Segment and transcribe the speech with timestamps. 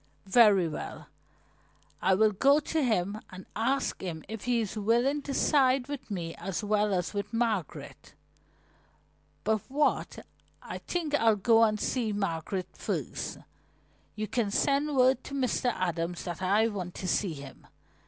[0.25, 1.09] "Very well,
[2.01, 6.09] I will go to him and ask him if he is willing to side with
[6.09, 8.15] me as well as with Margaret.
[9.43, 10.17] But wait,
[10.59, 13.37] I think I'll go and see Margaret first.
[14.15, 15.71] You can send word to Mr.
[15.71, 17.67] Adams that I want to see him.